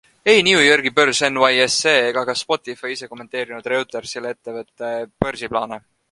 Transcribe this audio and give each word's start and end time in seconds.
Ei 0.31 0.41
New 0.45 0.57
Yorgi 0.67 0.91
börs 0.99 1.19
NYSE 1.33 1.91
ega 2.07 2.23
ka 2.29 2.35
Spotify 2.39 2.91
ise 2.95 3.09
kommenteerinud 3.11 3.69
Reutersile 3.73 4.31
ettevõtte 4.37 4.89
börsiplaane. 5.25 5.79